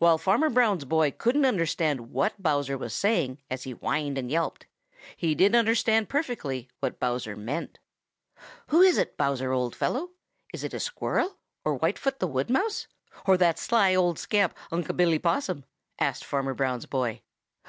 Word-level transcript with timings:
While 0.00 0.18
Farmer 0.18 0.50
Brown's 0.50 0.84
boy 0.84 1.12
couldn't 1.12 1.44
understand 1.44 2.10
what 2.10 2.42
Bowser 2.42 2.76
was 2.76 2.92
saying 2.92 3.40
as 3.48 3.62
he 3.62 3.70
whined 3.70 4.18
and 4.18 4.28
yelped, 4.28 4.66
he 5.16 5.32
did 5.32 5.54
understand 5.54 6.08
perfectly 6.08 6.68
what 6.80 6.98
Bowser 6.98 7.36
meant. 7.36 7.78
"Who 8.66 8.82
is 8.82 8.98
it, 8.98 9.16
Bowser, 9.16 9.52
old 9.52 9.76
fellow? 9.76 10.10
Is 10.52 10.64
it 10.64 10.74
a 10.74 10.80
Squirrel, 10.80 11.36
or 11.64 11.78
Whitefoot 11.78 12.18
the 12.18 12.26
Wood 12.26 12.50
Mouse, 12.50 12.88
or 13.26 13.36
that 13.36 13.60
sly 13.60 13.94
old 13.94 14.18
scamp, 14.18 14.54
Unc' 14.72 14.96
Billy 14.96 15.20
Possum?" 15.20 15.64
asked 16.00 16.24
Farmer 16.24 16.54
Brown's 16.54 16.86
boy. 16.86 17.22